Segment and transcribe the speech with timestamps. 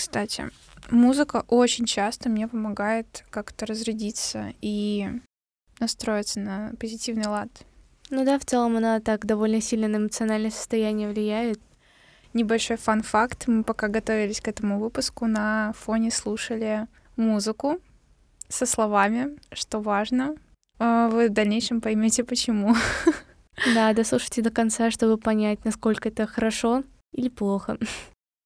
[0.00, 0.48] кстати.
[0.90, 5.10] Музыка очень часто мне помогает как-то разрядиться и
[5.78, 7.50] настроиться на позитивный лад.
[8.08, 11.60] Ну да, в целом она так довольно сильно на эмоциональное состояние влияет.
[12.32, 13.46] Небольшой фан-факт.
[13.46, 16.86] Мы пока готовились к этому выпуску, на фоне слушали
[17.16, 17.78] музыку
[18.48, 20.34] со словами, что важно.
[20.78, 22.74] А вы в дальнейшем поймете, почему.
[23.74, 26.82] Да, дослушайте до конца, чтобы понять, насколько это хорошо
[27.12, 27.76] или плохо.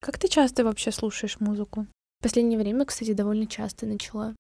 [0.05, 1.87] Как ты часто вообще слушаешь музыку?
[2.21, 4.35] В последнее время, кстати, довольно часто начала.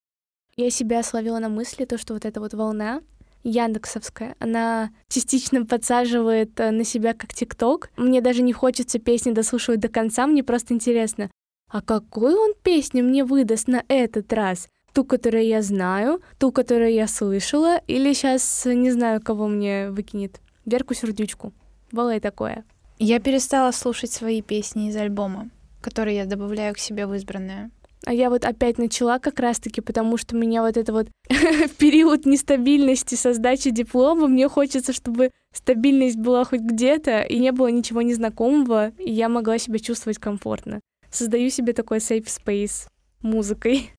[0.56, 3.00] Я себя словила на мысли, то, что вот эта вот волна
[3.44, 7.88] Яндексовская, она частично подсаживает э, на себя как ТикТок.
[7.96, 11.30] Мне даже не хочется песни дослушивать до конца, мне просто интересно,
[11.70, 14.68] а какую он песню мне выдаст на этот раз?
[14.92, 20.42] Ту, которую я знаю, ту, которую я слышала, или сейчас не знаю, кого мне выкинет.
[20.66, 21.54] Верку Сердючку.
[21.90, 22.66] Было и такое.
[22.98, 27.70] Я перестала слушать свои песни из альбома, которые я добавляю к себе в избранное.
[28.06, 31.08] А я вот опять начала как раз-таки, потому что у меня вот это вот
[31.78, 37.68] период нестабильности со сдачи диплома, мне хочется, чтобы стабильность была хоть где-то, и не было
[37.68, 40.80] ничего незнакомого, и я могла себя чувствовать комфортно.
[41.10, 42.88] Создаю себе такой safe space
[43.22, 43.90] музыкой.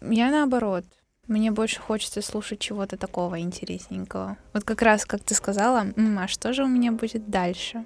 [0.00, 0.84] Я наоборот.
[1.28, 4.36] Мне больше хочется слушать чего-то такого интересненького.
[4.52, 5.86] Вот как раз, как ты сказала,
[6.18, 7.84] а что же у меня будет дальше?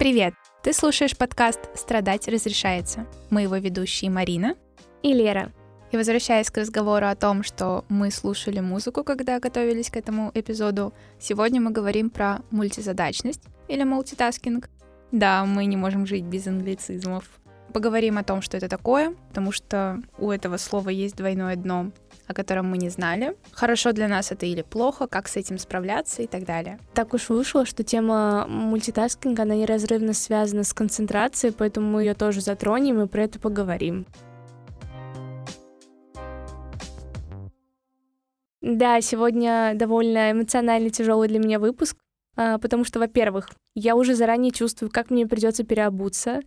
[0.00, 0.32] Привет!
[0.62, 3.06] Ты слушаешь подкаст «Страдать разрешается».
[3.28, 4.56] Мы его ведущие Марина
[5.02, 5.52] и Лера.
[5.90, 10.94] И возвращаясь к разговору о том, что мы слушали музыку, когда готовились к этому эпизоду,
[11.18, 14.70] сегодня мы говорим про мультизадачность или мультитаскинг.
[15.12, 17.28] Да, мы не можем жить без англицизмов.
[17.74, 21.92] Поговорим о том, что это такое, потому что у этого слова есть двойное дно
[22.30, 23.36] о котором мы не знали.
[23.52, 26.78] Хорошо для нас это или плохо, как с этим справляться и так далее.
[26.94, 32.40] Так уж вышло, что тема мультитаскинга, она неразрывно связана с концентрацией, поэтому мы ее тоже
[32.40, 34.06] затронем и про это поговорим.
[38.62, 41.96] Да, сегодня довольно эмоционально тяжелый для меня выпуск,
[42.36, 46.42] а, потому что, во-первых, я уже заранее чувствую, как мне придется переобуться.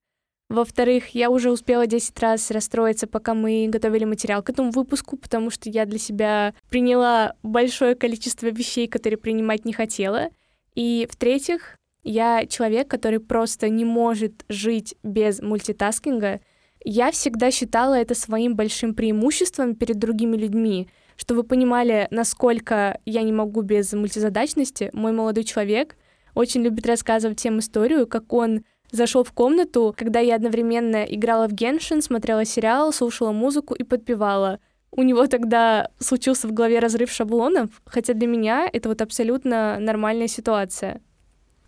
[0.50, 5.50] Во-вторых, я уже успела 10 раз расстроиться, пока мы готовили материал к этому выпуску, потому
[5.50, 10.30] что я для себя приняла большое количество вещей, которые принимать не хотела.
[10.76, 16.42] И в-третьих, я человек, который просто не может жить без мультитаскинга.
[16.84, 20.90] Я всегда считала это своим большим преимуществом перед другими людьми.
[21.16, 25.96] Чтобы вы понимали, насколько я не могу без мультизадачности, мой молодой человек
[26.36, 31.52] очень любит рассказывать всем историю, как он зашел в комнату, когда я одновременно играла в
[31.52, 34.60] Геншин, смотрела сериал, слушала музыку и подпевала.
[34.92, 40.28] У него тогда случился в голове разрыв шаблонов, хотя для меня это вот абсолютно нормальная
[40.28, 41.02] ситуация.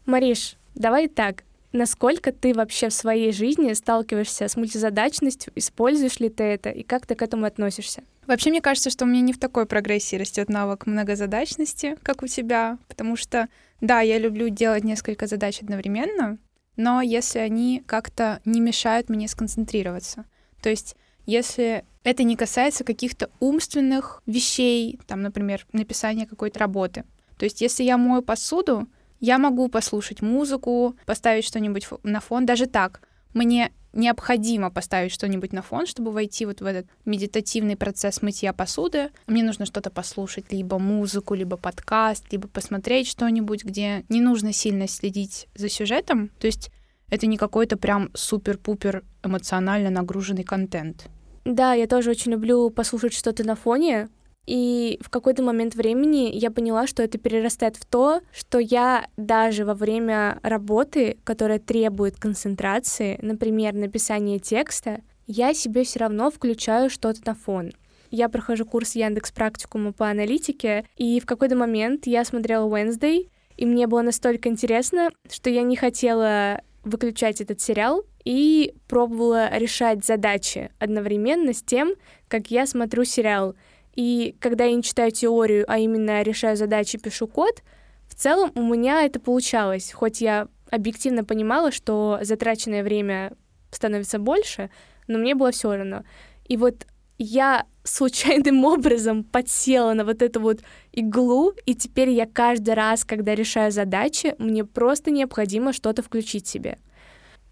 [0.05, 1.43] Мариш, давай так.
[1.71, 7.05] Насколько ты вообще в своей жизни сталкиваешься с мультизадачностью, используешь ли ты это и как
[7.05, 8.03] ты к этому относишься?
[8.27, 12.27] Вообще, мне кажется, что у меня не в такой прогрессии растет навык многозадачности, как у
[12.27, 13.49] тебя, потому что,
[13.81, 16.37] да, я люблю делать несколько задач одновременно,
[16.75, 20.25] но если они как-то не мешают мне сконцентрироваться.
[20.61, 27.03] То есть если это не касается каких-то умственных вещей, там, например, написания какой-то работы.
[27.37, 28.87] То есть если я мою посуду,
[29.19, 33.01] я могу послушать музыку, поставить что-нибудь на фон, даже так.
[33.33, 39.09] Мне необходимо поставить что-нибудь на фон, чтобы войти вот в этот медитативный процесс мытья посуды.
[39.27, 44.87] Мне нужно что-то послушать, либо музыку, либо подкаст, либо посмотреть что-нибудь, где не нужно сильно
[44.87, 46.29] следить за сюжетом.
[46.39, 46.69] То есть
[47.09, 51.07] это не какой-то прям супер-пупер эмоционально нагруженный контент.
[51.45, 54.09] Да, я тоже очень люблю послушать что-то на фоне,
[54.45, 59.65] и в какой-то момент времени я поняла, что это перерастает в то, что я даже
[59.65, 67.21] во время работы, которая требует концентрации, например, написания текста, я себе все равно включаю что-то
[67.25, 67.71] на фон.
[68.11, 73.65] Я прохожу курс Яндекс практикума по аналитике, и в какой-то момент я смотрела Wednesday, и
[73.65, 80.71] мне было настолько интересно, что я не хотела выключать этот сериал и пробовала решать задачи
[80.79, 81.95] одновременно с тем,
[82.27, 83.55] как я смотрю сериал.
[83.95, 87.63] И когда я не читаю теорию, а именно решаю задачи, пишу код,
[88.07, 93.33] в целом у меня это получалось, хоть я объективно понимала, что затраченное время
[93.71, 94.69] становится больше,
[95.07, 96.03] но мне было все равно.
[96.47, 96.85] И вот
[97.17, 100.59] я случайным образом подсела на вот эту вот
[100.91, 106.77] иглу, и теперь я каждый раз, когда решаю задачи, мне просто необходимо что-то включить себе.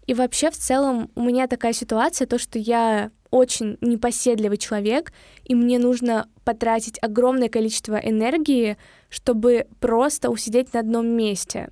[0.06, 5.56] И вообще в целом у меня такая ситуация, то, что я очень непоседливый человек, и
[5.56, 8.76] мне нужно потратить огромное количество энергии,
[9.08, 11.70] чтобы просто усидеть на одном месте.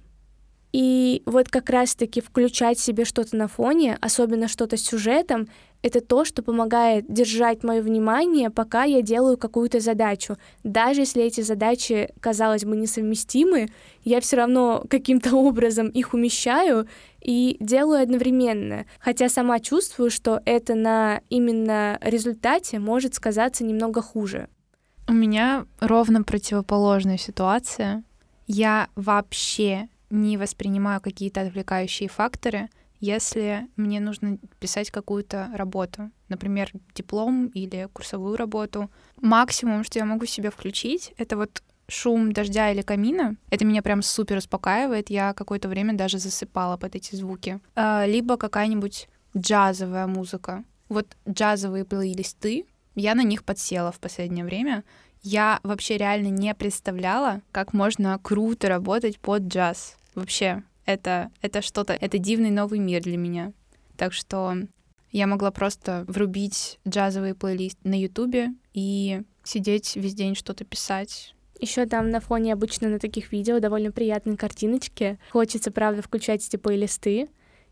[0.72, 5.48] И вот как раз-таки включать себе что-то на фоне, особенно что-то с сюжетом,
[5.82, 10.38] это то, что помогает держать мое внимание, пока я делаю какую-то задачу.
[10.64, 13.68] Даже если эти задачи, казалось бы, несовместимы,
[14.02, 16.88] я все равно каким-то образом их умещаю
[17.22, 18.86] и делаю одновременно.
[18.98, 24.48] Хотя сама чувствую, что это на именно результате может сказаться немного хуже.
[25.08, 28.04] У меня ровно противоположная ситуация.
[28.46, 32.68] Я вообще не воспринимаю какие-то отвлекающие факторы,
[33.00, 38.90] если мне нужно писать какую-то работу, например, диплом или курсовую работу.
[39.20, 43.36] Максимум, что я могу себе включить, это вот шум дождя или камина.
[43.50, 45.10] Это меня прям супер успокаивает.
[45.10, 47.60] Я какое-то время даже засыпала под эти звуки.
[47.74, 50.64] А, либо какая-нибудь джазовая музыка.
[50.88, 54.84] Вот джазовые плейлисты, я на них подсела в последнее время.
[55.22, 59.96] Я вообще реально не представляла, как можно круто работать под джаз.
[60.14, 63.52] Вообще, это, это что-то, это дивный новый мир для меня.
[63.96, 64.56] Так что
[65.12, 71.34] я могла просто врубить джазовый плейлист на Ютубе и сидеть весь день что-то писать.
[71.62, 75.16] Еще там на фоне обычно на таких видео довольно приятные картиночки.
[75.30, 77.28] Хочется, правда, включать эти плейлисты.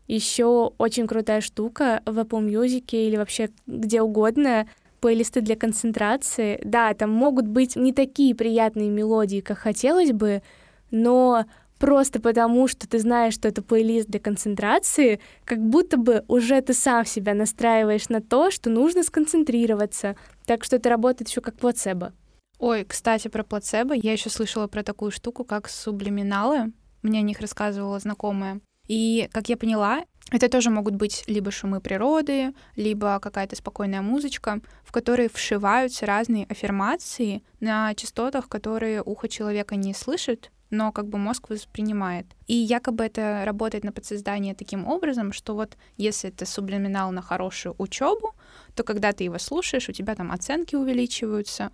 [0.07, 0.45] Еще
[0.77, 4.65] очень крутая штука в Apple Music или вообще где угодно
[5.01, 6.61] плейлисты для концентрации.
[6.63, 10.41] Да, там могут быть не такие приятные мелодии, как хотелось бы,
[10.89, 11.43] но
[11.77, 16.73] просто потому, что ты знаешь, что это плейлист для концентрации, как будто бы уже ты
[16.73, 20.15] сам себя настраиваешь на то, что нужно сконцентрироваться.
[20.45, 22.13] Так что это работает еще как плацебо.
[22.61, 23.95] Ой, кстати, про плацебо.
[23.95, 26.71] Я еще слышала про такую штуку, как сублиминалы.
[27.01, 28.61] Мне о них рассказывала знакомая.
[28.87, 34.61] И, как я поняла, это тоже могут быть либо шумы природы, либо какая-то спокойная музычка,
[34.83, 41.17] в которые вшиваются разные аффирмации на частотах, которые ухо человека не слышит, но как бы
[41.17, 42.27] мозг воспринимает.
[42.45, 47.73] И якобы это работает на подсознание таким образом, что вот если это сублиминал на хорошую
[47.79, 48.35] учебу,
[48.75, 51.71] то когда ты его слушаешь, у тебя там оценки увеличиваются,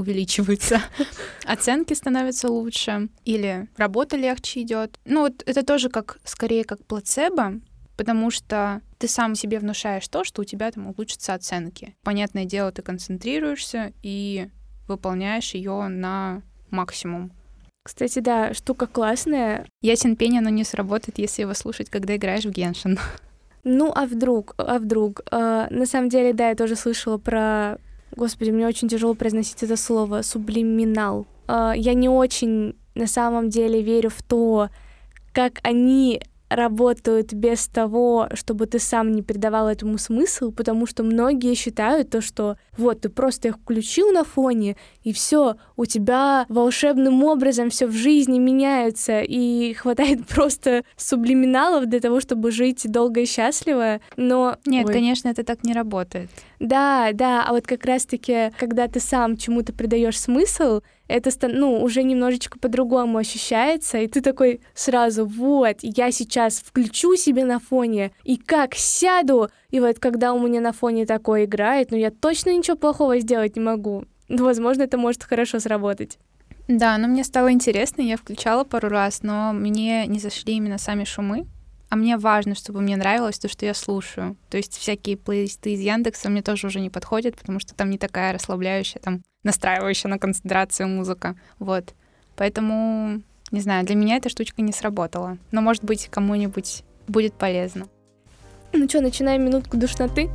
[0.00, 0.80] увеличиваются,
[1.44, 4.98] оценки становятся лучше, или работа легче идет.
[5.04, 7.60] Ну вот это тоже как скорее как плацебо,
[7.96, 11.94] потому что ты сам себе внушаешь то, что у тебя там улучшатся оценки.
[12.02, 14.48] Понятное дело, ты концентрируешься и
[14.88, 17.32] выполняешь ее на максимум.
[17.82, 19.66] Кстати, да, штука классная.
[19.80, 22.98] Ясен пень, оно не сработает, если его слушать, когда играешь в Геншин.
[23.64, 25.22] Ну, а вдруг, а вдруг?
[25.30, 27.78] А, на самом деле, да, я тоже слышала про...
[28.16, 31.26] Господи, мне очень тяжело произносить это слово, сублиминал.
[31.46, 34.68] А, я не очень на самом деле верю в то,
[35.32, 41.54] как они работают без того, чтобы ты сам не придавал этому смысл, потому что многие
[41.54, 47.22] считают то, что вот ты просто их включил на фоне, и все, у тебя волшебным
[47.22, 53.26] образом все в жизни меняется, и хватает просто сублиминалов для того, чтобы жить долго и
[53.26, 54.00] счастливо.
[54.16, 54.92] Но нет, Ой.
[54.92, 56.30] конечно, это так не работает.
[56.58, 60.80] Да, да, а вот как раз-таки, когда ты сам чему-то придаешь смысл,
[61.10, 67.44] это ну, уже немножечко по-другому ощущается, и ты такой сразу, вот, я сейчас включу себе
[67.44, 71.96] на фоне, и как сяду, и вот когда у меня на фоне такое играет, ну
[71.96, 74.04] я точно ничего плохого сделать не могу.
[74.28, 76.18] Ну, возможно, это может хорошо сработать.
[76.68, 81.02] Да, но мне стало интересно, я включала пару раз, но мне не зашли именно сами
[81.02, 81.46] шумы,
[81.90, 84.36] а мне важно, чтобы мне нравилось то, что я слушаю.
[84.48, 87.98] То есть всякие плейлисты из Яндекса мне тоже уже не подходят, потому что там не
[87.98, 91.34] такая расслабляющая, там настраивающая на концентрацию музыка.
[91.58, 91.92] Вот.
[92.36, 95.36] Поэтому, не знаю, для меня эта штучка не сработала.
[95.50, 97.88] Но, может быть, кому-нибудь будет полезно.
[98.72, 100.30] Ну что, начинаем минутку душноты?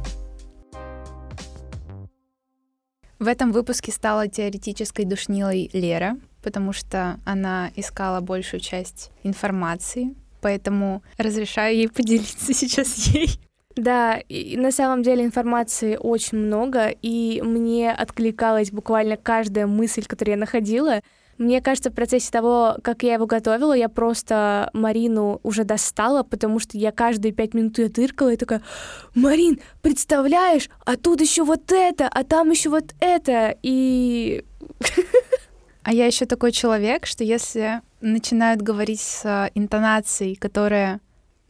[3.18, 11.02] В этом выпуске стала теоретической душнилой Лера, потому что она искала большую часть информации поэтому
[11.18, 13.40] разрешаю ей поделиться сейчас ей.
[13.76, 20.36] Да, и на самом деле информации очень много, и мне откликалась буквально каждая мысль, которую
[20.36, 21.02] я находила.
[21.40, 26.60] Мне кажется, в процессе того, как я его готовила, я просто Марину уже достала, потому
[26.60, 28.62] что я каждые пять минут ее тыркала и такая,
[29.16, 34.46] Марин, представляешь, а тут еще вот это, а там еще вот это, и
[35.86, 41.00] А я еще такой человек, что если начинают говорить с э, интонацией, которая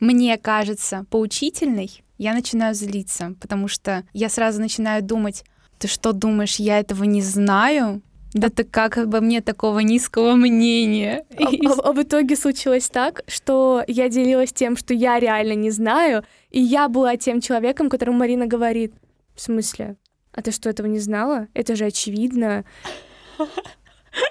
[0.01, 5.45] мне кажется поучительной, я начинаю злиться, потому что я сразу начинаю думать,
[5.79, 8.01] ты что думаешь, я этого не знаю?
[8.33, 11.23] Да ты как обо мне такого низкого мнения?
[11.39, 15.71] А, а, а в итоге случилось так, что я делилась тем, что я реально не
[15.71, 18.93] знаю, и я была тем человеком, которому Марина говорит,
[19.33, 19.95] в смысле?
[20.33, 21.47] А ты что, этого не знала?
[21.53, 22.65] Это же очевидно.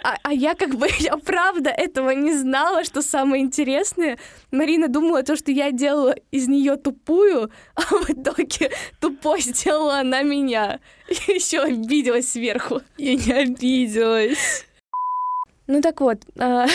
[0.03, 4.19] А, а я как бы, я правда этого не знала, что самое интересное.
[4.51, 10.23] Марина думала то, что я делала из нее тупую, а в итоге тупой сделала она
[10.23, 10.81] меня.
[11.09, 12.81] И еще обиделась сверху.
[12.99, 14.67] Я не обиделась.
[15.67, 16.67] Ну так вот, а,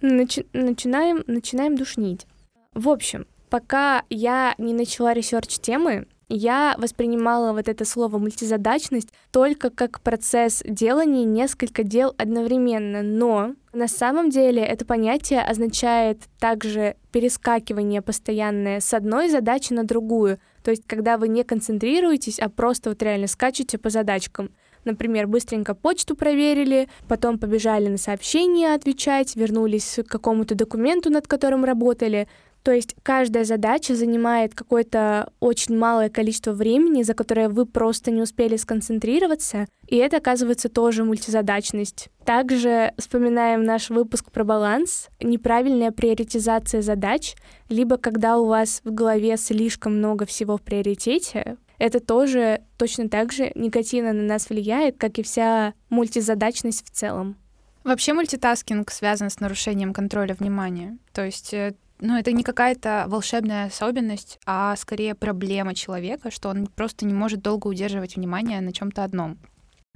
[0.00, 2.26] начинаем, начинаем душнить.
[2.72, 9.70] В общем, пока я не начала research темы, я воспринимала вот это слово мультизадачность только
[9.70, 18.02] как процесс делания несколько дел одновременно, но на самом деле это понятие означает также перескакивание
[18.02, 23.02] постоянное с одной задачи на другую, то есть когда вы не концентрируетесь, а просто вот
[23.02, 24.50] реально скачете по задачкам.
[24.84, 31.64] Например, быстренько почту проверили, потом побежали на сообщения отвечать, вернулись к какому-то документу, над которым
[31.64, 32.28] работали,
[32.64, 38.22] то есть каждая задача занимает какое-то очень малое количество времени, за которое вы просто не
[38.22, 42.08] успели сконцентрироваться, и это оказывается тоже мультизадачность.
[42.24, 47.34] Также вспоминаем наш выпуск про баланс, неправильная приоритизация задач,
[47.68, 53.30] либо когда у вас в голове слишком много всего в приоритете, это тоже точно так
[53.30, 57.36] же негативно на нас влияет, как и вся мультизадачность в целом.
[57.84, 60.96] Вообще мультитаскинг связан с нарушением контроля внимания.
[61.12, 66.66] То есть э, ну, это не какая-то волшебная особенность, а скорее проблема человека, что он
[66.66, 69.38] просто не может долго удерживать внимание на чем-то одном.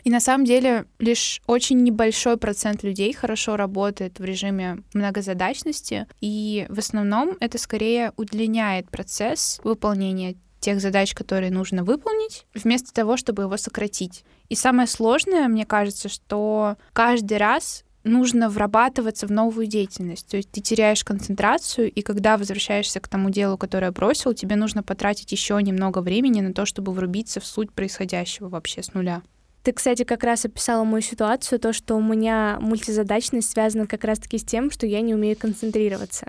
[0.05, 6.67] И на самом деле лишь очень небольшой процент людей хорошо работает в режиме многозадачности, и
[6.71, 13.43] в основном это скорее удлиняет процесс выполнения тех задач, которые нужно выполнить, вместо того, чтобы
[13.43, 14.25] его сократить.
[14.49, 20.27] И самое сложное, мне кажется, что каждый раз нужно врабатываться в новую деятельность.
[20.29, 24.83] То есть ты теряешь концентрацию, и когда возвращаешься к тому делу, которое бросил, тебе нужно
[24.83, 29.23] потратить еще немного времени на то, чтобы врубиться в суть происходящего вообще с нуля.
[29.63, 34.39] Ты, кстати, как раз описала мою ситуацию, то, что у меня мультизадачность связана как раз-таки
[34.39, 36.29] с тем, что я не умею концентрироваться.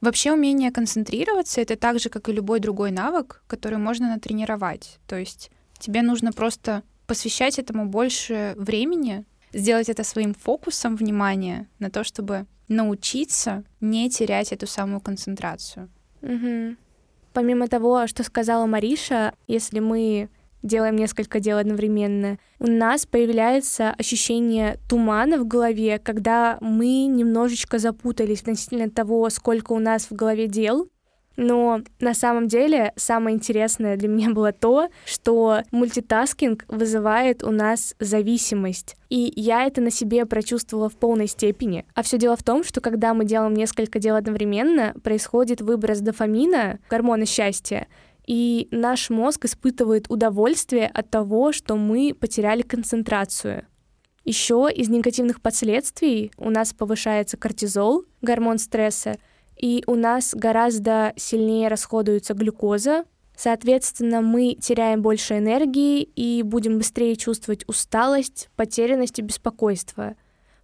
[0.00, 4.98] Вообще умение концентрироваться— это так же, как и любой другой навык, который можно натренировать.
[5.08, 11.90] То есть тебе нужно просто посвящать этому больше времени, сделать это своим фокусом внимания на
[11.90, 15.88] то, чтобы научиться не терять эту самую концентрацию.
[16.22, 16.76] Угу.
[17.32, 20.28] Помимо того, что сказала Мариша, если мы
[20.62, 28.40] делаем несколько дел одновременно, у нас появляется ощущение тумана в голове, когда мы немножечко запутались
[28.40, 30.88] относительно того, сколько у нас в голове дел,
[31.38, 37.94] но на самом деле самое интересное для меня было то, что мультитаскинг вызывает у нас
[38.00, 38.96] зависимость.
[39.08, 41.86] И я это на себе прочувствовала в полной степени.
[41.94, 46.80] А все дело в том, что когда мы делаем несколько дел одновременно, происходит выброс дофамина,
[46.90, 47.86] гормона счастья,
[48.26, 53.64] и наш мозг испытывает удовольствие от того, что мы потеряли концентрацию.
[54.24, 59.16] Еще из негативных последствий у нас повышается кортизол, гормон стресса,
[59.58, 63.04] и у нас гораздо сильнее расходуется глюкоза.
[63.36, 70.16] Соответственно, мы теряем больше энергии и будем быстрее чувствовать усталость, потерянность и беспокойство.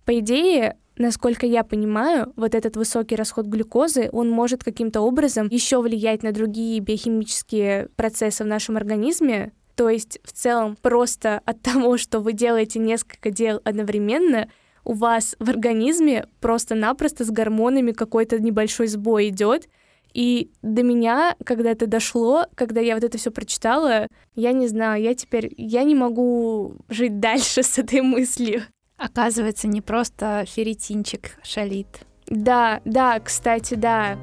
[0.04, 5.80] По идее, насколько я понимаю, вот этот высокий расход глюкозы, он может каким-то образом еще
[5.80, 11.96] влиять на другие биохимические процессы в нашем организме, то есть в целом просто от того,
[11.96, 14.48] что вы делаете несколько дел одновременно,
[14.84, 19.68] у вас в организме просто-напросто с гормонами какой-то небольшой сбой идет.
[20.12, 25.02] И до меня, когда это дошло, когда я вот это все прочитала, я не знаю,
[25.02, 28.62] я теперь, я не могу жить дальше с этой мыслью.
[28.96, 31.88] Оказывается, не просто ферритинчик шалит.
[32.28, 34.16] Да, да, кстати, да.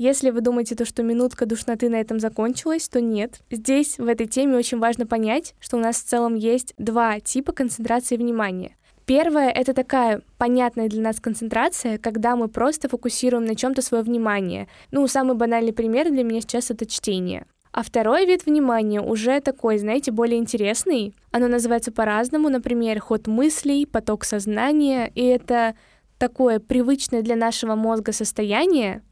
[0.00, 3.42] Если вы думаете, то, что минутка душноты на этом закончилась, то нет.
[3.50, 7.52] Здесь, в этой теме, очень важно понять, что у нас в целом есть два типа
[7.52, 8.76] концентрации внимания.
[9.04, 14.02] Первое— это такая понятная для нас концентрация, когда мы просто фокусируем на чем то свое
[14.02, 14.68] внимание.
[14.90, 17.44] Ну, самый банальный пример для меня сейчас— это чтение.
[17.70, 21.14] А второй вид внимания уже такой, знаете, более интересный.
[21.30, 25.74] Оно называется по-разному, например, ход мыслей, поток сознания, и это
[26.16, 29.02] такое привычное для нашего мозга состояние,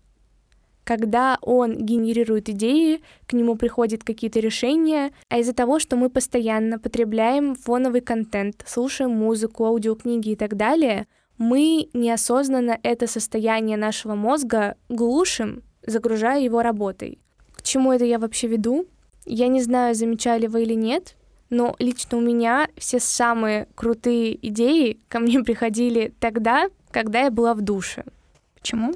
[0.89, 6.79] когда он генерирует идеи, к нему приходят какие-то решения, а из-за того, что мы постоянно
[6.79, 14.77] потребляем фоновый контент, слушаем музыку, аудиокниги и так далее, мы неосознанно это состояние нашего мозга
[14.89, 17.19] глушим, загружая его работой.
[17.53, 18.87] К чему это я вообще веду?
[19.27, 21.17] Я не знаю, замечали вы или нет,
[21.51, 27.53] но лично у меня все самые крутые идеи ко мне приходили тогда, когда я была
[27.53, 28.07] в душе.
[28.55, 28.95] Почему?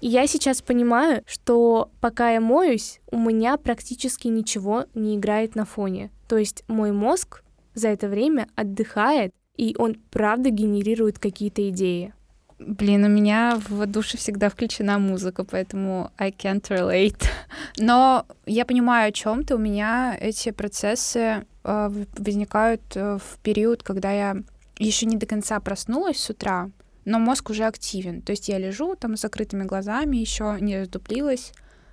[0.00, 5.64] И я сейчас понимаю, что пока я моюсь, у меня практически ничего не играет на
[5.64, 6.10] фоне.
[6.28, 7.42] То есть мой мозг
[7.74, 12.14] за это время отдыхает, и он правда генерирует какие-то идеи.
[12.58, 17.24] Блин, у меня в душе всегда включена музыка, поэтому I can't relate.
[17.78, 19.54] Но я понимаю, о чем ты.
[19.54, 24.36] У меня эти процессы э, возникают э, в период, когда я
[24.78, 26.70] еще не до конца проснулась с утра,
[27.04, 28.22] но мозг уже активен.
[28.22, 31.52] То есть я лежу там с закрытыми глазами, еще не раздуплилась,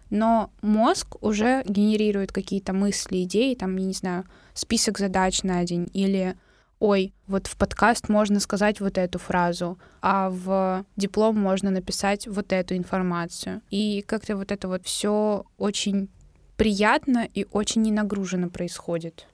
[0.10, 5.90] но мозг уже генерирует какие-то мысли, идеи, там, я не знаю, список задач на день
[5.94, 6.36] или
[6.80, 12.54] ой, вот в подкаст можно сказать вот эту фразу, а в диплом можно написать вот
[12.54, 13.62] эту информацию.
[13.72, 16.10] И как-то вот это вот все очень
[16.56, 19.28] приятно и очень ненагруженно происходит.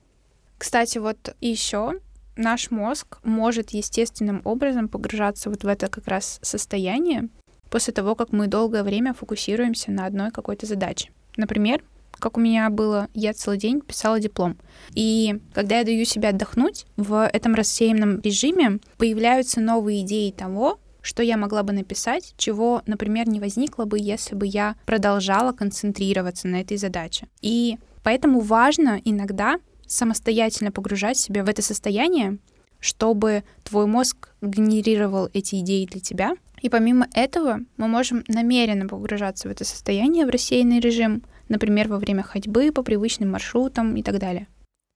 [0.57, 1.99] Кстати, вот еще
[2.35, 7.29] наш мозг может естественным образом погружаться вот в это как раз состояние
[7.69, 11.09] после того, как мы долгое время фокусируемся на одной какой-то задаче.
[11.37, 14.57] Например, как у меня было, я целый день писала диплом.
[14.93, 21.21] И когда я даю себе отдохнуть, в этом рассеянном режиме появляются новые идеи того, что
[21.21, 26.61] я могла бы написать, чего, например, не возникло бы, если бы я продолжала концентрироваться на
[26.61, 27.27] этой задаче.
[27.41, 29.57] И поэтому важно иногда
[29.93, 32.37] самостоятельно погружать себя в это состояние,
[32.79, 36.35] чтобы твой мозг генерировал эти идеи для тебя.
[36.61, 41.97] И помимо этого мы можем намеренно погружаться в это состояние, в рассеянный режим, например, во
[41.97, 44.47] время ходьбы по привычным маршрутам и так далее.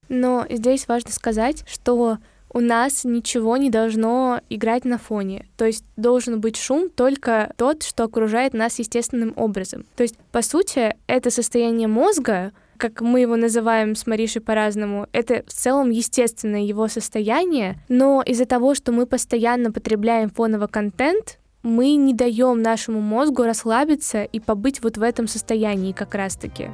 [0.09, 2.19] Но здесь важно сказать, что
[2.53, 5.45] у нас ничего не должно играть на фоне.
[5.57, 9.85] То есть должен быть шум только тот, что окружает нас естественным образом.
[9.95, 15.43] То есть, по сути, это состояние мозга, как мы его называем с Маришей по-разному, это
[15.45, 21.95] в целом естественное его состояние, но из-за того, что мы постоянно потребляем фоновый контент, мы
[21.95, 26.69] не даем нашему мозгу расслабиться и побыть вот в этом состоянии как раз-таки.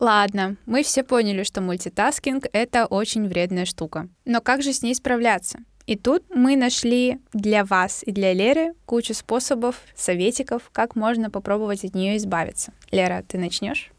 [0.00, 4.08] Ладно, мы все поняли, что мультитаскинг— это очень вредная штука.
[4.24, 5.58] Но как же с ней справляться?
[5.88, 11.82] И тут мы нашли для вас и для Леры кучу способов, советиков, как можно попробовать
[11.82, 12.74] от нее избавиться.
[12.90, 13.90] Лера, ты начнешь?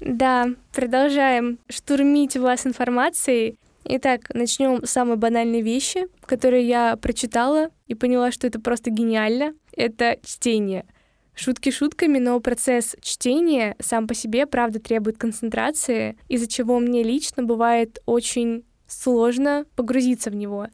[0.00, 3.58] Да, продолжаем штурмить вас информацией.
[3.84, 9.52] Итак, начнем с самой банальной вещи, которую я прочитала и поняла, что это просто гениально.
[9.76, 10.86] Это чтение.
[11.34, 17.42] Шутки шутками, но процесс чтения сам по себе, правда, требует концентрации, из-за чего мне лично
[17.42, 20.68] бывает очень сложно погрузиться в него.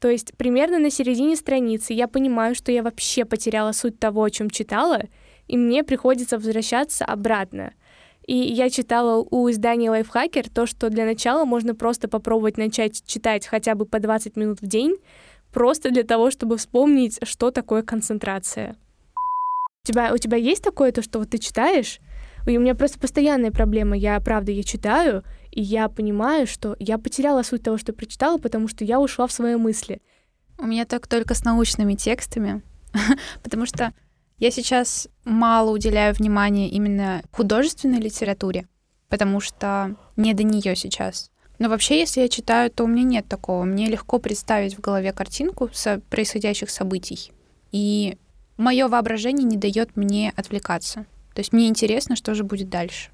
[0.00, 4.30] То есть примерно на середине страницы я понимаю, что я вообще потеряла суть того, о
[4.30, 5.02] чем читала,
[5.48, 7.72] и мне приходится возвращаться обратно—
[8.26, 13.46] и я читала у издания Lifehacker то, что для начала можно просто попробовать начать читать
[13.46, 14.96] хотя бы по 20 минут в день,
[15.52, 18.76] просто для того, чтобы вспомнить, что такое концентрация.
[19.84, 22.00] У тебя, у тебя есть такое, то, что вот ты читаешь,
[22.48, 23.96] и у меня просто постоянная проблема.
[23.96, 25.22] Я, правда, я читаю,
[25.56, 29.32] и я понимаю, что я потеряла суть того, что прочитала, потому что я ушла в
[29.32, 30.02] свои мысли.
[30.58, 32.60] У меня так только с научными текстами,
[33.42, 33.94] потому что
[34.38, 38.68] я сейчас мало уделяю внимания именно художественной литературе,
[39.08, 41.30] потому что не до нее сейчас.
[41.58, 43.64] Но вообще, если я читаю, то у меня нет такого.
[43.64, 47.32] Мне легко представить в голове картинку со происходящих событий.
[47.72, 48.18] И
[48.58, 51.06] мое воображение не дает мне отвлекаться.
[51.32, 53.08] То есть мне интересно, что же будет дальше.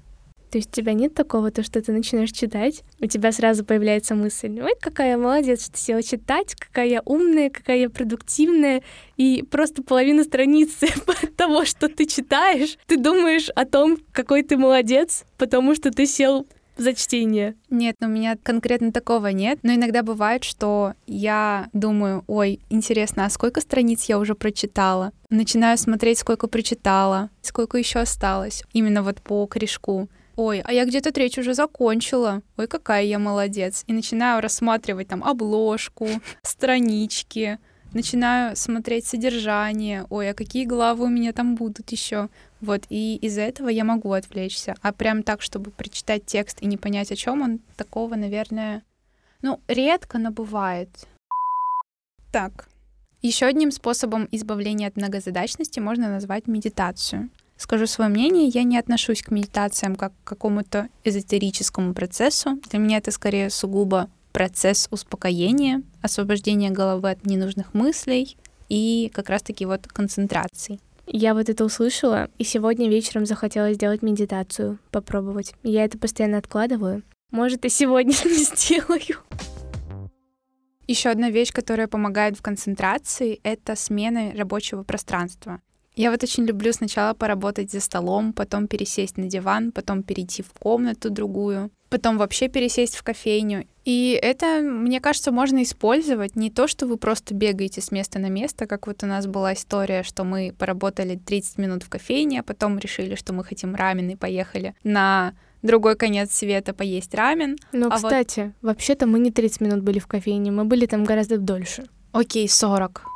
[0.53, 4.13] То есть у тебя нет такого, то, что ты начинаешь читать, у тебя сразу появляется
[4.13, 8.83] мысль, ой, какая молодец, что села читать, какая я умная, какая я продуктивная,
[9.17, 10.89] и просто половина страницы
[11.37, 16.45] того, что ты читаешь, ты думаешь о том, какой ты молодец, потому что ты сел
[16.77, 17.55] за чтение.
[17.71, 19.57] Нет, ну, у меня конкретно такого нет.
[19.63, 25.13] Но иногда бывает, что я думаю, ой, интересно, а сколько страниц я уже прочитала?
[25.31, 28.63] Начинаю смотреть, сколько прочитала, сколько еще осталось.
[28.73, 33.83] Именно вот по корешку ой, а я где-то треть уже закончила, ой, какая я молодец.
[33.87, 36.07] И начинаю рассматривать там обложку,
[36.43, 37.59] странички,
[37.93, 42.29] начинаю смотреть содержание, ой, а какие главы у меня там будут еще.
[42.61, 44.75] Вот, и из-за этого я могу отвлечься.
[44.81, 48.83] А прям так, чтобы прочитать текст и не понять, о чем он, такого, наверное,
[49.41, 50.89] ну, редко, но бывает.
[52.31, 52.67] Так,
[53.21, 57.29] еще одним способом избавления от многозадачности можно назвать медитацию.
[57.63, 62.59] Скажу свое мнение, я не отношусь к медитациям как к какому-то эзотерическому процессу.
[62.69, 68.35] Для меня это скорее сугубо процесс успокоения, освобождения головы от ненужных мыслей
[68.67, 70.81] и как раз-таки вот концентрации.
[71.07, 75.53] Я вот это услышала, и сегодня вечером захотела сделать медитацию, попробовать.
[75.63, 77.01] Я это постоянно откладываю.
[77.31, 79.19] Может, и сегодня не сделаю.
[80.85, 85.61] Еще одна вещь, которая помогает в концентрации, это смена рабочего пространства.
[85.95, 90.51] Я вот очень люблю сначала поработать за столом, потом пересесть на диван, потом перейти в
[90.53, 93.67] комнату другую, потом вообще пересесть в кофейню.
[93.85, 98.29] И это, мне кажется, можно использовать не то, что вы просто бегаете с места на
[98.29, 102.43] место, как вот у нас была история, что мы поработали 30 минут в кофейне, а
[102.43, 107.57] потом решили, что мы хотим рамен и поехали на другой конец света поесть рамен.
[107.71, 108.69] Ну, а кстати, вот...
[108.69, 111.85] вообще-то мы не 30 минут были в кофейне, мы были там гораздо дольше.
[112.11, 113.12] Окей, 40.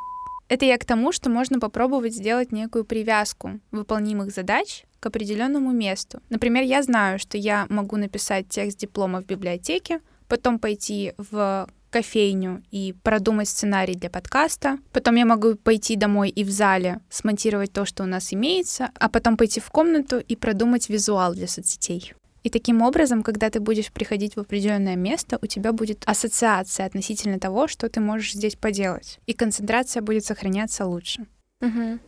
[0.50, 6.22] Это я к тому, что можно попробовать сделать некую привязку выполнимых задач к определенному месту.
[6.30, 12.64] Например, я знаю, что я могу написать текст диплома в библиотеке, потом пойти в кофейню
[12.72, 14.78] и продумать сценарий для подкаста.
[14.92, 19.10] Потом я могу пойти домой и в зале смонтировать то, что у нас имеется, а
[19.10, 22.14] потом пойти в комнату и продумать визуал для соцсетей.
[22.48, 27.42] И таким образом, когда ты будешь приходить в определенное место, у тебя будет ассоциация относительно
[27.42, 29.20] того, что ты можешь здесь поделать.
[29.26, 31.26] И концентрация будет сохраняться лучше.
[31.60, 32.00] Угу.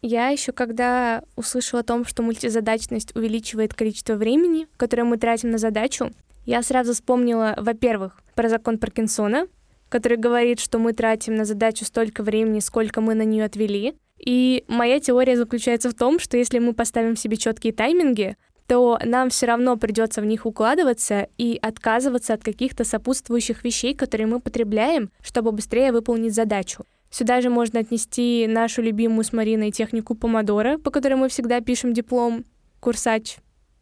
[0.00, 5.58] Я еще когда услышала о том, что мультизадачность увеличивает количество времени, которое мы тратим на
[5.58, 6.10] задачу,
[6.46, 9.46] я сразу вспомнила, во-первых, про закон Паркинсона,
[9.92, 13.94] который говорит, что мы тратим на задачу столько времени, сколько мы на нее отвели.
[14.18, 19.28] И моя теория заключается в том, что если мы поставим себе четкие тайминги, то нам
[19.28, 25.10] все равно придется в них укладываться и отказываться от каких-то сопутствующих вещей, которые мы потребляем,
[25.22, 26.86] чтобы быстрее выполнить задачу.
[27.10, 31.92] Сюда же можно отнести нашу любимую с Мариной технику помодора, по которой мы всегда пишем
[31.92, 32.46] диплом,
[32.80, 33.36] курсач.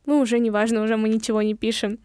[0.07, 2.01] Ну, уже не важно, уже мы ничего не пишем.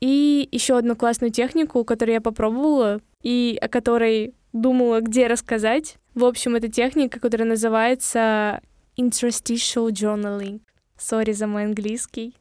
[0.00, 5.96] И еще одну классную технику, которую я попробовала, и о которой думала, где рассказать.
[6.14, 8.60] В общем, это техника, которая называется
[8.96, 10.60] interstitial journaling.
[10.96, 12.34] Сори за мой английский.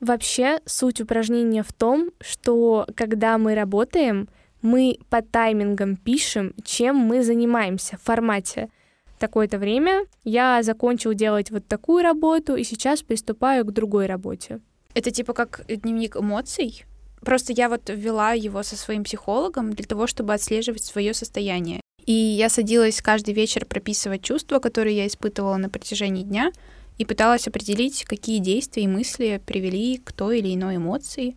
[0.00, 4.28] Вообще, суть упражнения в том, что когда мы работаем,
[4.62, 8.70] мы по таймингам пишем, чем мы занимаемся в формате.
[9.18, 14.60] Такое-то время я закончил делать вот такую работу, и сейчас приступаю к другой работе.
[14.94, 16.84] Это типа как дневник эмоций?
[17.20, 21.80] Просто я вот ввела его со своим психологом для того, чтобы отслеживать свое состояние.
[22.06, 26.52] И я садилась каждый вечер прописывать чувства, которые я испытывала на протяжении дня,
[26.96, 31.36] и пыталась определить, какие действия и мысли привели к той или иной эмоции.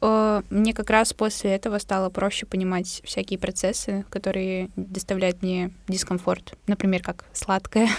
[0.00, 6.58] Э, мне как раз после этого стало проще понимать всякие процессы, которые доставляют мне дискомфорт,
[6.66, 7.88] например, как сладкое.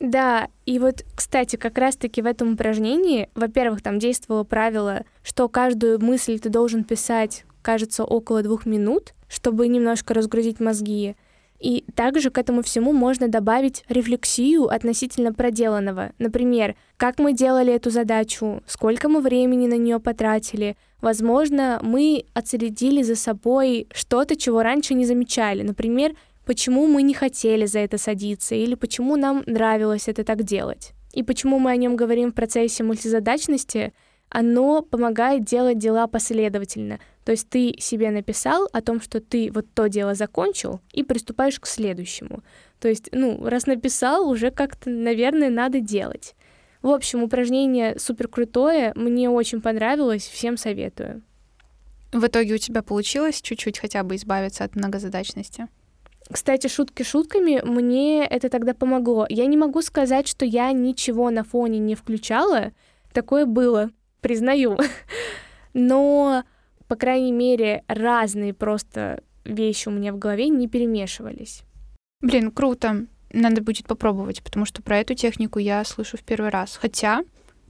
[0.00, 6.02] Да, и вот, кстати, как раз-таки в этом упражнении, во-первых, там действовало правило, что каждую
[6.02, 11.16] мысль ты должен писать, кажется, около двух минут, чтобы немножко разгрузить мозги.
[11.60, 16.12] И также к этому всему можно добавить рефлексию относительно проделанного.
[16.18, 20.78] Например, как мы делали эту задачу, сколько мы времени на нее потратили.
[21.02, 25.62] Возможно, мы отследили за собой что-то, чего раньше не замечали.
[25.62, 30.92] Например, почему мы не хотели за это садиться или почему нам нравилось это так делать.
[31.12, 33.92] И почему мы о нем говорим в процессе мультизадачности,
[34.28, 37.00] оно помогает делать дела последовательно.
[37.24, 41.58] То есть ты себе написал о том, что ты вот то дело закончил, и приступаешь
[41.58, 42.42] к следующему.
[42.78, 46.34] То есть, ну, раз написал, уже как-то, наверное, надо делать.
[46.80, 51.22] В общем, упражнение супер крутое, мне очень понравилось, всем советую.
[52.12, 55.68] В итоге у тебя получилось чуть-чуть хотя бы избавиться от многозадачности?
[56.32, 59.26] Кстати, шутки шутками, мне это тогда помогло.
[59.28, 62.72] Я не могу сказать, что я ничего на фоне не включала.
[63.12, 63.90] Такое было,
[64.20, 64.78] признаю.
[65.74, 66.44] Но,
[66.86, 71.62] по крайней мере, разные просто вещи у меня в голове не перемешивались.
[72.20, 73.06] Блин, круто.
[73.32, 76.76] Надо будет попробовать, потому что про эту технику я слышу в первый раз.
[76.76, 77.22] Хотя,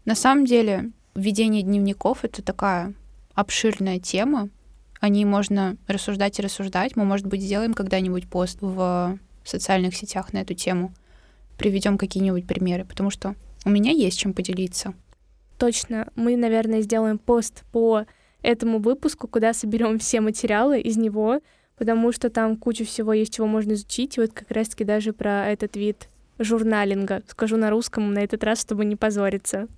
[0.05, 2.94] на самом деле, ведение дневников— это такая
[3.35, 4.49] обширная тема,
[5.01, 6.95] о ней можно рассуждать и рассуждать.
[6.95, 10.93] Мы, может быть, сделаем когда-нибудь пост в социальных сетях на эту тему.
[11.59, 13.35] Приведем какие-нибудь примеры, потому что
[13.65, 14.95] у меня есть чем поделиться.
[15.59, 16.09] Точно.
[16.15, 18.05] Мы, наверное, сделаем пост по
[18.43, 21.41] этому выпуску, куда соберем все материалы из него,
[21.77, 24.17] потому что там куча всего есть, чего можно изучить.
[24.17, 26.09] И вот как раз-таки даже про этот вид
[26.39, 27.23] журналинга.
[27.27, 29.69] Скажу на русском на этот раз, чтобы не позориться.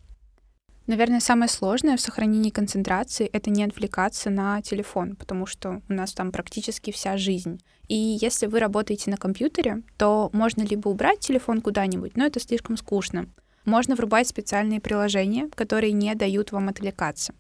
[0.87, 6.13] Наверное, самое сложное в сохранении концентрации— это не отвлекаться на телефон, потому что у нас
[6.13, 7.63] там практически вся жизнь.
[7.87, 12.77] И если вы работаете на компьютере, то можно либо убрать телефон куда-нибудь, но это слишком
[12.77, 13.29] скучно.
[13.65, 17.33] Можно врубать специальные приложения, которые не дают вам отвлекаться.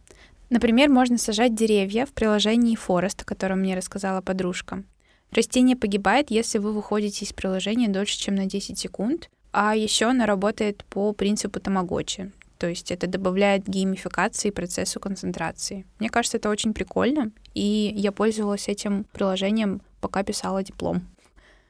[0.50, 4.84] Например, можно сажать деревья в приложении Forest, о котором мне рассказала подружка.
[5.32, 10.26] Растение погибает, если вы выходите из приложения дольше, чем на 10 секунд, а еще оно
[10.26, 12.30] работает по принципу тамагочи.
[12.62, 15.84] То есть это добавляет геймификации процессу концентрации.
[15.98, 21.02] Мне кажется, это очень прикольно, и я пользовалась этим приложением, пока писала диплом.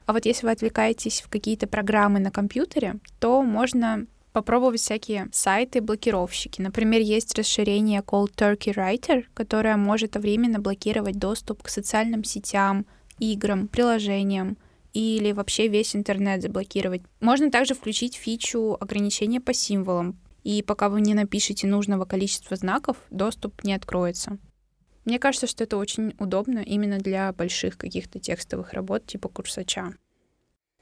[0.05, 6.61] А вот если вы отвлекаетесь в какие-то программы на компьютере, то можно попробовать всякие сайты-блокировщики.
[6.61, 12.85] Например, есть расширение Cold Turkey Writer, которое может временно блокировать доступ к социальным сетям,
[13.19, 14.59] играм, приложениям
[14.93, 17.01] или вообще весь интернет заблокировать.
[17.21, 22.97] Можно также включить фичу ограничения по символам, и пока вы не напишете нужного количества знаков,
[23.11, 24.39] доступ не откроется.
[25.05, 29.95] Мне кажется, что это очень удобно именно для больших каких-то текстовых работ типа курсача.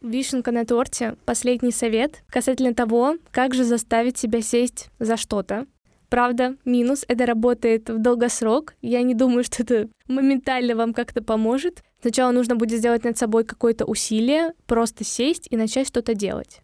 [0.03, 1.17] Вишенка на торте.
[1.27, 5.67] Последний совет касательно того, как же заставить себя сесть за что-то.
[6.09, 8.75] Правда, минус, это работает в долгосрок.
[8.83, 11.85] Я не думаю, что это моментально вам как-то поможет.
[12.01, 16.63] Сначала нужно будет сделать над собой какое-то усилие, просто сесть и начать что-то делать.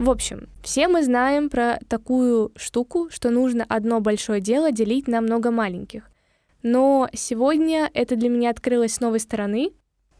[0.00, 5.20] В общем, все мы знаем про такую штуку, что нужно одно большое дело делить на
[5.20, 6.10] много маленьких.
[6.62, 9.72] Но сегодня это для меня открылось с новой стороны,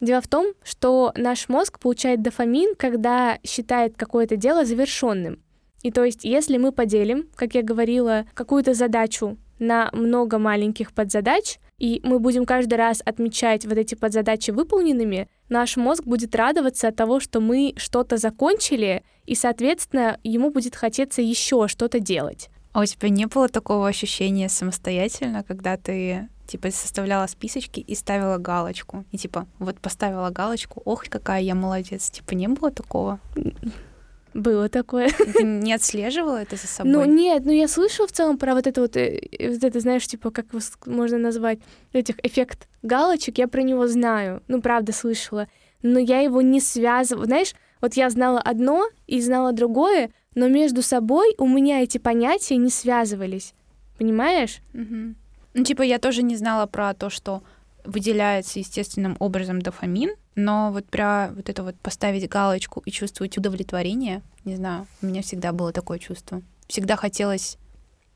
[0.03, 5.43] Дело в том, что наш мозг получает дофамин, когда считает какое-то дело завершенным.
[5.83, 11.59] И то есть, если мы поделим, как я говорила, какую-то задачу на много маленьких подзадач,
[11.81, 16.97] и мы будем каждый раз отмечать вот эти подзадачи выполненными, наш мозг будет радоваться от
[16.97, 22.51] того, что мы что-то закончили, и, соответственно, ему будет хотеться еще что-то делать.
[22.73, 28.37] А у тебя не было такого ощущения самостоятельно, когда ты типа составляла списочки и ставила
[28.37, 29.05] галочку.
[29.11, 32.11] И типа вот поставила галочку, ох, какая я молодец.
[32.11, 33.21] Типа не было такого?
[34.35, 35.11] Было такое.
[35.11, 36.93] Ты не отслеживала это за собой?
[36.93, 40.07] Ну нет, ну я слышала в целом про вот это вот, э, вот это, знаешь,
[40.07, 40.47] типа, как
[40.87, 41.59] можно назвать,
[41.93, 44.43] этих эффект галочек, я про него знаю.
[44.49, 45.49] Ну, правда, слышала.
[45.83, 47.27] Но я его не связывала.
[47.27, 52.57] Знаешь, вот я знала одно и знала другое, но между собой у меня эти понятия
[52.57, 53.55] не связывались.
[53.99, 54.61] Понимаешь?
[54.75, 55.15] Угу.
[55.55, 57.43] Ну, типа, я тоже не знала про то, что
[57.85, 64.23] выделяется естественным образом дофамин, но вот про вот это вот поставить галочку и чувствовать удовлетворение,
[64.45, 66.43] не знаю, у меня всегда было такое чувство.
[66.67, 67.59] Всегда хотелось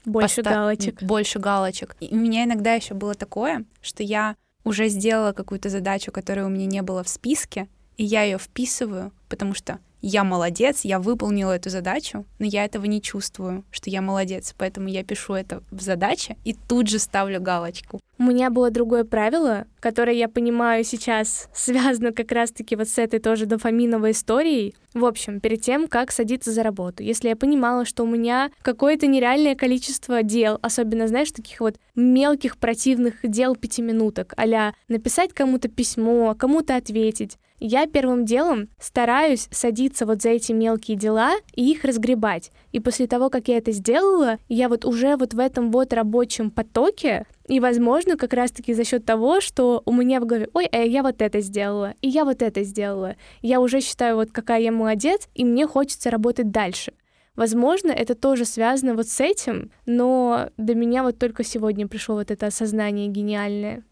[0.04, 1.02] больше поста- галочек.
[1.02, 1.96] Больше галочек.
[2.00, 6.48] И у меня иногда еще было такое, что я уже сделала какую-то задачу, которая у
[6.50, 11.50] меня не было в списке, и я ее вписываю, потому что я молодец, я выполнила
[11.50, 15.80] эту задачу, но я этого не чувствую, что я молодец, поэтому я пишу это в
[15.82, 17.98] задаче и тут же ставлю галочку.
[18.16, 23.18] У меня было другое правило, которое я понимаю сейчас связано как раз-таки вот с этой
[23.18, 24.76] тоже дофаминовой историей.
[24.92, 29.08] В общем, перед тем, как садиться за работу, если я понимала, что у меня какое-то
[29.08, 36.36] нереальное количество дел, особенно, знаешь, таких вот мелких противных дел пятиминуток, а написать кому-то письмо,
[36.38, 42.50] кому-то ответить, я первым делом стараюсь садиться вот за эти мелкие дела и их разгребать.
[42.72, 46.50] И после того, как я это сделала, я вот уже вот в этом вот рабочем
[46.50, 50.78] потоке, и, возможно, как раз-таки за счет того, что у меня в голове, ой, а
[50.78, 54.72] я вот это сделала, и я вот это сделала, я уже считаю, вот какая я
[54.72, 56.92] молодец, и мне хочется работать дальше.
[57.36, 62.30] Возможно, это тоже связано вот с этим, но до меня вот только сегодня пришло вот
[62.30, 63.82] это осознание гениальное.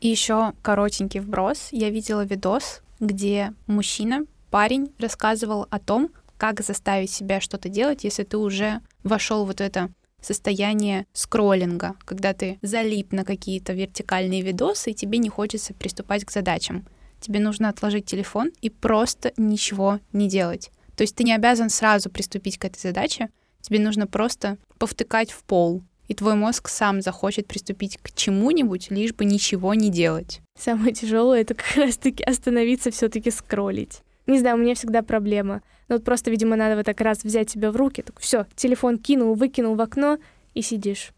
[0.00, 1.68] И еще коротенький вброс.
[1.72, 8.22] Я видела видос, где мужчина, парень, рассказывал о том, как заставить себя что-то делать, если
[8.22, 14.90] ты уже вошел вот в это состояние скроллинга, когда ты залип на какие-то вертикальные видосы,
[14.90, 16.86] и тебе не хочется приступать к задачам.
[17.20, 20.70] Тебе нужно отложить телефон и просто ничего не делать.
[20.96, 23.28] То есть ты не обязан сразу приступить к этой задаче,
[23.60, 29.12] тебе нужно просто повтыкать в пол, и твой мозг сам захочет приступить к чему-нибудь, лишь
[29.12, 30.40] бы ничего не делать.
[30.58, 34.02] Самое тяжелое это как раз-таки остановиться все-таки скроллить.
[34.26, 35.62] Не знаю, у меня всегда проблема.
[35.88, 38.98] Но вот просто, видимо, надо вот так раз взять себя в руки, так все, телефон
[38.98, 40.18] кинул, выкинул в окно
[40.54, 41.12] и сидишь.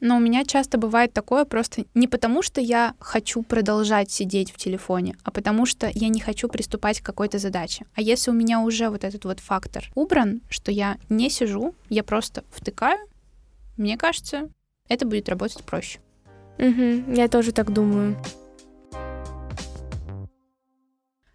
[0.00, 4.56] Но у меня часто бывает такое просто не потому, что я хочу продолжать сидеть в
[4.56, 7.86] телефоне, а потому что я не хочу приступать к какой-то задаче.
[7.94, 12.02] А если у меня уже вот этот вот фактор убран, что я не сижу, я
[12.02, 12.98] просто втыкаю,
[13.76, 14.50] мне кажется,
[14.88, 16.00] это будет работать проще.
[16.58, 18.16] Угу, я тоже так думаю.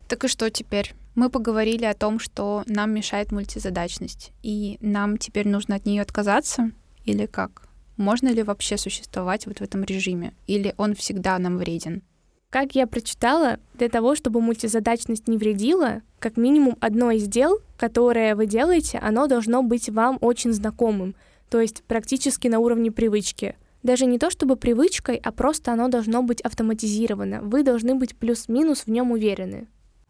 [0.10, 0.94] Так и что теперь?
[1.18, 6.70] Мы поговорили о том, что нам мешает мультизадачность, и нам теперь нужно от нее отказаться,
[7.06, 7.68] или как?
[7.98, 12.04] Можно ли вообще существовать вот в этом режиме, или он всегда нам вреден?
[12.52, 18.36] Как я прочитала, для того, чтобы мультизадачность не вредила, как минимум одно из дел, которое
[18.36, 21.16] вы делаете, оно должно быть вам очень знакомым,
[21.50, 23.56] то есть практически на уровне привычки.
[23.82, 27.42] Даже не то чтобы привычкой, а просто оно должно быть автоматизировано.
[27.42, 29.68] Вы должны быть плюс-минус в нем уверены.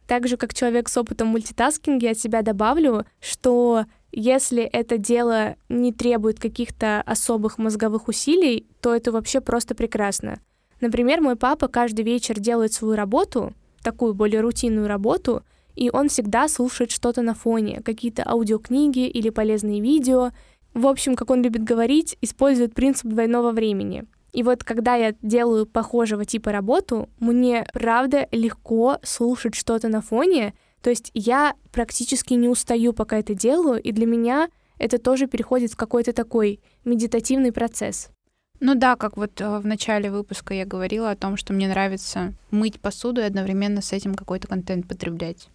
[0.07, 6.39] Также как человек с опытом мультитаскинга от себя добавлю, что если это дело не требует
[6.39, 10.39] каких-то особых мозговых усилий, то это вообще просто прекрасно.
[10.79, 15.43] Например, мой папа каждый вечер делает свою работу, такую более рутинную работу,
[15.75, 20.31] и он всегда слушает что-то на фоне, какие-то аудиокниги или полезные видео.
[20.73, 24.05] В общем, как он любит говорить, использует принцип двойного времени.
[24.37, 30.53] И вот когда я делаю похожего типа работу, мне правда легко слушать что-то на фоне,
[30.83, 35.71] то есть я практически не устаю, пока это делаю, и для меня это тоже переходит
[35.71, 38.11] в какой-то такой медитативный процесс.
[38.59, 42.35] Ну да, как вот э, в начале выпуска я говорила о том, что мне нравится
[42.51, 45.49] мыть посуду и одновременно с этим какой-то контент потреблять.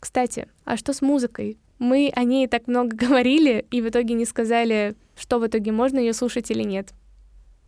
[0.00, 1.58] Кстати, а что с музыкой?
[1.78, 5.98] Мы о ней так много говорили и в итоге не сказали, что в итоге можно
[5.98, 6.94] ее слушать или нет.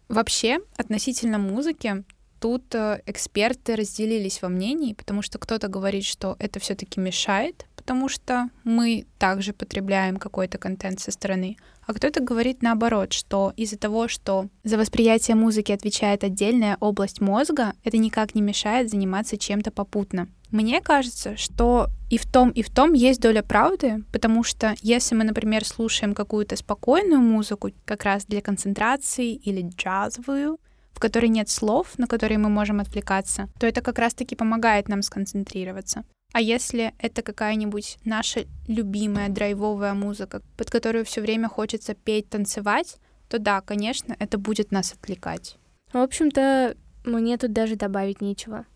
[0.09, 2.05] Вообще, относительно музыки,
[2.40, 8.09] тут э, эксперты разделились во мнении, потому что кто-то говорит, что это все-таки мешает, потому
[8.09, 11.59] что мы также потребляем какой-то контент со стороны.
[11.87, 17.75] А кто-то говорит наоборот, что из-за того, что за восприятие музыки отвечает отдельная область мозга,
[17.85, 20.29] это никак не мешает заниматься чем-то попутно.
[20.51, 25.14] Мне кажется, что и в том, и в том есть доля правды, потому что если
[25.14, 30.59] мы, например, слушаем какую-то спокойную музыку, как раз для концентрации или джазовую,
[30.94, 35.03] в которой нет слов, на которые мы можем отвлекаться, то это как раз-таки помогает нам
[35.03, 36.05] сконцентрироваться.
[36.35, 42.97] А если это какая-нибудь наша любимая драйвовая музыка, под которую все время хочется петь, танцевать,
[43.29, 45.57] то да, конечно, это будет нас отвлекать.
[45.92, 48.66] В общем-то, мне тут даже добавить нечего.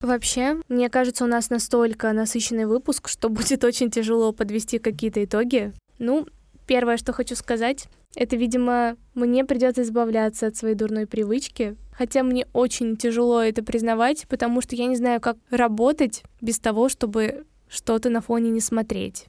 [0.00, 5.72] Вообще, мне кажется, у нас настолько насыщенный выпуск, что будет очень тяжело подвести какие-то итоги.
[5.98, 6.28] Ну,
[6.68, 12.46] первое, что хочу сказать, это, видимо, мне придется избавляться от своей дурной привычки, хотя мне
[12.54, 18.08] очень тяжело это признавать, потому что я не знаю, как работать без того, чтобы что-то
[18.08, 19.26] на фоне не смотреть.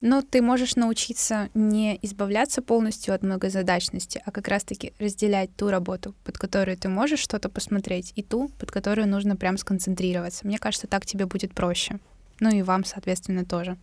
[0.00, 6.14] Но ты можешь научиться не избавляться полностью от многозадачности, а как раз-таки разделять ту работу,
[6.22, 10.46] под которую ты можешь что-то посмотреть, и ту, под которую нужно прям сконцентрироваться.
[10.46, 11.98] Мне кажется, так тебе будет проще.
[12.38, 13.78] Ну и вам, соответственно, тоже.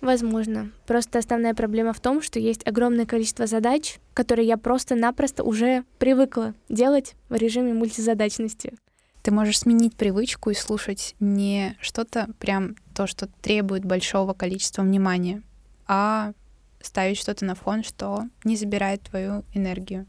[0.00, 0.70] Возможно.
[0.86, 6.54] Просто основная проблема в том, что есть огромное количество задач, которые я просто-напросто уже привыкла
[6.68, 8.74] делать в режиме мультизадачности.
[9.22, 15.42] Ты можешь сменить привычку и слушать не что-то прям то, что требует большого количества внимания,
[15.86, 16.32] а
[16.80, 20.06] ставить что-то на фон, что не забирает твою энергию.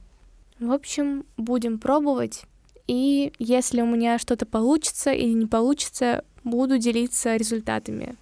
[0.60, 2.44] В общем, будем пробовать.
[2.88, 8.16] И если у меня что-то получится или не получится, буду делиться результатами.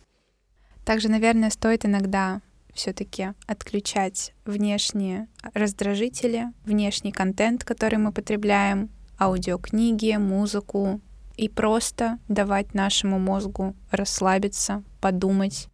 [0.88, 2.39] Также, наверное, стоит иногда
[2.73, 11.02] все-таки отключать внешние раздражители, внешний контент, который мы потребляем, аудиокниги, музыку,
[11.36, 15.67] и просто давать нашему мозгу расслабиться, подумать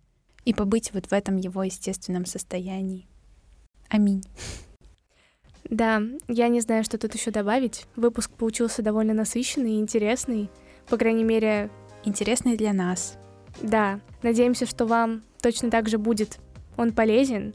[0.45, 3.07] и побыть вот в этом его естественном состоянии.
[3.89, 4.23] Аминь.
[5.69, 7.85] Да, я не знаю, что тут еще добавить.
[7.95, 10.49] Выпуск получился довольно насыщенный и интересный.
[10.89, 11.69] По крайней мере...
[12.03, 13.17] Интересный для нас.
[13.61, 16.39] Да, надеемся, что вам точно так же будет
[16.77, 17.53] он полезен.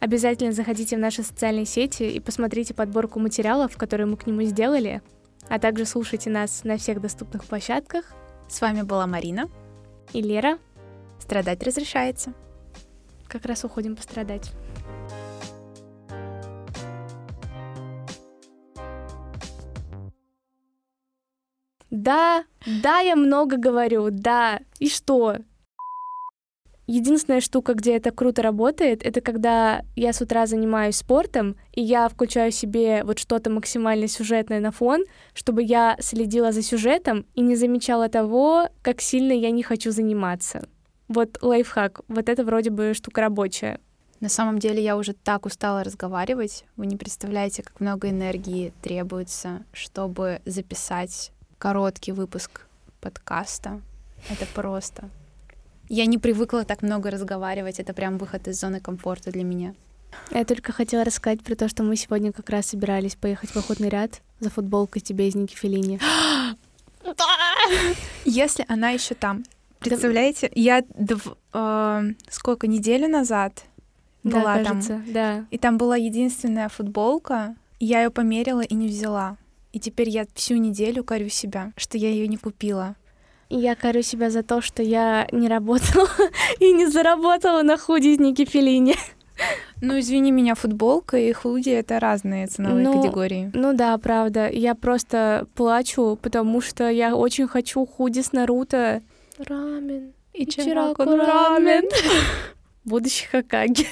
[0.00, 5.02] Обязательно заходите в наши социальные сети и посмотрите подборку материалов, которые мы к нему сделали,
[5.48, 8.04] а также слушайте нас на всех доступных площадках.
[8.48, 9.48] С вами была Марина
[10.12, 10.58] и Лера.
[11.20, 12.32] Страдать разрешается.
[13.28, 14.50] Как раз уходим пострадать.
[22.10, 24.58] Да, да, я много говорю, да.
[24.80, 25.36] И что?
[26.88, 32.08] Единственная штука, где это круто работает, это когда я с утра занимаюсь спортом, и я
[32.08, 37.54] включаю себе вот что-то максимально сюжетное на фон, чтобы я следила за сюжетом и не
[37.54, 40.68] замечала того, как сильно я не хочу заниматься.
[41.06, 43.78] Вот лайфхак, вот это вроде бы штука рабочая.
[44.18, 46.64] На самом деле я уже так устала разговаривать.
[46.76, 52.62] Вы не представляете, как много энергии требуется, чтобы записать короткий выпуск
[53.02, 53.82] подкаста.
[54.30, 55.10] Это просто.
[55.90, 57.78] Я не привыкла так много разговаривать.
[57.78, 59.74] Это прям выход из зоны комфорта для меня.
[60.30, 63.90] Я только хотела рассказать про то, что мы сегодня как раз собирались поехать в охотный
[63.90, 66.00] ряд за футболкой тебе из Ники Филини.
[68.24, 69.44] Если она еще там.
[69.80, 71.36] Представляете, я дв...
[71.52, 73.64] э, сколько неделю назад
[74.22, 75.44] была да, кажется, там, да.
[75.50, 79.36] и там была единственная футболка, я ее померила и не взяла.
[79.72, 82.96] И теперь я всю неделю корю себя, что я ее не купила.
[83.48, 86.08] Я корю себя за то, что я не работала
[86.60, 88.46] и не заработала на худи из Ники.
[89.80, 93.50] Ну, извини меня, футболка и худи— это разные ценовые ну, категории.
[93.54, 94.48] Ну да, правда.
[94.50, 99.02] Я просто плачу, потому что я очень хочу худи с Наруто.
[99.38, 100.12] Рамен.
[100.34, 101.88] И Ичираку рамен.
[102.84, 103.86] Будущий Хакаги.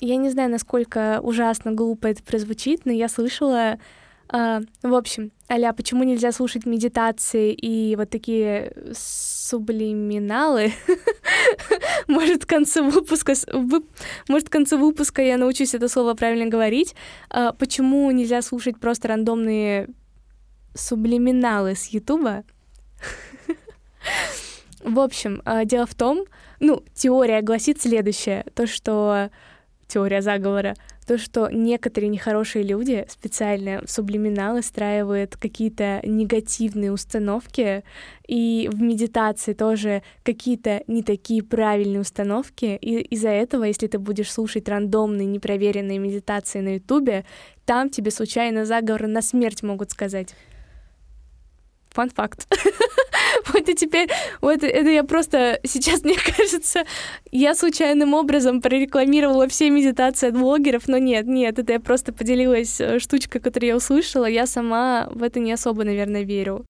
[0.00, 3.78] Я не знаю, насколько ужасно глупо это прозвучит, но я слышала
[4.30, 10.72] А, в общем, Аля, почему нельзя слушать медитации и вот такие сублиминалы?
[12.08, 13.34] Может, к концу выпуска,
[14.28, 16.94] может, к концу выпуска я научусь это слово правильно говорить.
[17.30, 19.88] А, почему нельзя слушать просто рандомные
[20.74, 22.44] сублиминалы с Ютуба?
[24.84, 26.24] В общем, а, дело в том,
[26.60, 29.30] ну, теория гласит следующее, то, что
[29.88, 30.74] теория заговора,
[31.06, 37.82] то, что некоторые нехорошие люди специально в сублиминалы устраивают какие-то негативные установки,
[38.26, 44.30] и в медитации тоже какие-то не такие правильные установки, и из-за этого, если ты будешь
[44.30, 47.24] слушать рандомные, непроверенные медитации на Ютубе,
[47.64, 50.34] там тебе случайно заговор на смерть могут сказать.
[51.90, 52.46] Фан-факт.
[53.52, 54.08] Вот и теперь,
[54.40, 56.84] вот это я просто, сейчас, мне кажется,
[57.30, 62.80] я случайным образом прорекламировала все медитации от блогеров, но нет, нет, это я просто поделилась
[62.80, 66.64] э, штучкой, которую я услышала, я сама в это не особо, наверное, верю.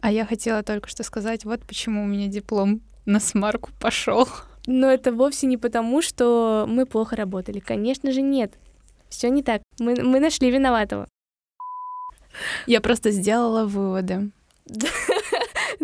[0.00, 4.28] А я хотела только что сказать, вот почему у меня диплом на смарку пошел.
[4.66, 7.60] Но это вовсе не потому, что мы плохо работали.
[7.60, 8.54] Конечно же, нет.
[9.08, 9.62] Все не так.
[9.78, 11.08] Мы, мы нашли виноватого.
[12.66, 14.30] Я просто сделала выводы.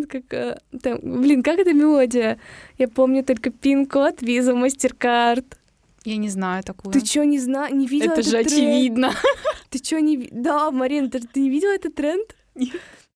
[0.10, 0.32] как...
[0.32, 2.38] Э, там, блин, как эта мелодия?
[2.78, 5.58] Я помню только пин-код, виза, мастер-карт.
[6.04, 6.92] Я не знаю такую.
[6.92, 8.46] Ты что, не знаю, не видела Это же тренд?
[8.46, 9.12] очевидно.
[9.70, 10.28] Ты что, не...
[10.32, 12.36] Да, Марин, ты, ты не видела этот тренд?
[12.54, 12.72] Нет.